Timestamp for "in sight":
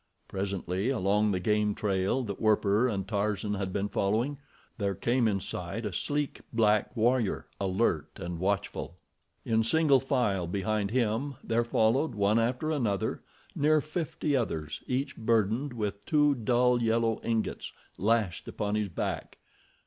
5.27-5.85